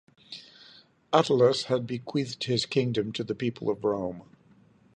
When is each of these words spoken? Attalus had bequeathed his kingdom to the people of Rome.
Attalus 1.13 1.65
had 1.65 1.85
bequeathed 1.85 2.45
his 2.45 2.65
kingdom 2.65 3.11
to 3.11 3.23
the 3.23 3.35
people 3.35 3.69
of 3.69 3.83
Rome. 3.83 4.23